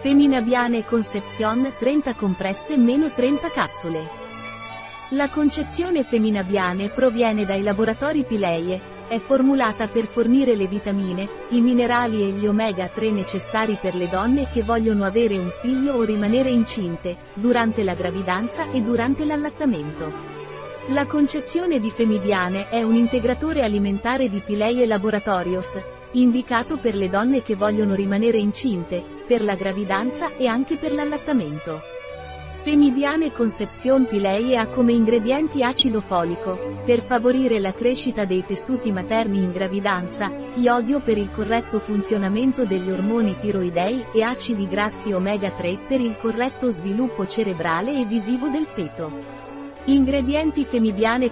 [0.00, 4.08] Femina Biane Concepcion 30 compresse meno 30 capsule.
[5.08, 11.60] La concezione Femina Biane proviene dai laboratori Pileie, è formulata per fornire le vitamine, i
[11.60, 16.02] minerali e gli omega 3 necessari per le donne che vogliono avere un figlio o
[16.04, 20.12] rimanere incinte, durante la gravidanza e durante l'allattamento.
[20.90, 25.76] La concezione di Femibiane è un integratore alimentare di Pileie Laboratorios,
[26.12, 31.80] indicato per le donne che vogliono rimanere incinte, per la gravidanza e anche per l'allattamento.
[32.62, 39.38] Femibiane Concepcion Pileie ha come ingredienti acido folico, per favorire la crescita dei tessuti materni
[39.38, 45.78] in gravidanza, iodio per il corretto funzionamento degli ormoni tiroidei e acidi grassi omega 3
[45.86, 49.10] per il corretto sviluppo cerebrale e visivo del feto.
[49.84, 50.66] Ingredienti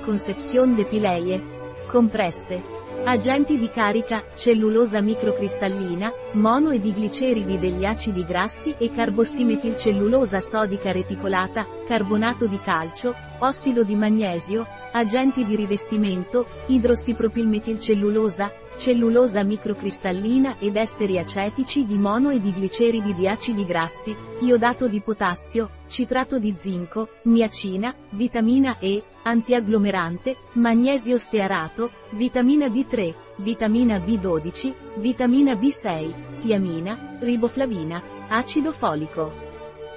[0.01, 1.45] Concepcion de Pileie.
[1.87, 2.76] Compresse.
[3.09, 11.65] Agenti di carica, cellulosa microcristallina, mono e digliceridi degli acidi grassi e carbossimetilcellulosa sodica reticolata,
[11.87, 21.85] carbonato di calcio, ossido di magnesio, agenti di rivestimento, idrossipropilmetilcellulosa, cellulosa microcristallina ed esteri acetici
[21.85, 27.95] di mono e di gliceridi di acidi grassi, iodato di potassio, citrato di zinco, niacina,
[28.11, 39.33] vitamina E, antiagglomerante, magnesio stearato, vitamina D3, vitamina B12, vitamina B6, tiamina, riboflavina, acido folico.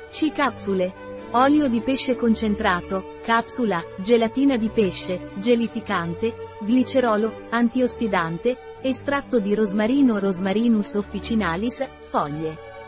[0.09, 1.07] C capsule.
[1.33, 10.95] Olio di pesce concentrato, capsula, gelatina di pesce, gelificante, glicerolo, antiossidante, estratto di rosmarino Rosmarinus
[10.95, 12.78] officinalis, foglie.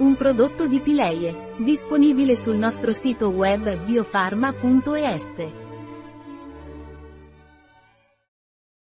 [0.00, 5.69] Un prodotto di Pileie, disponibile sul nostro sito web biofarma.es.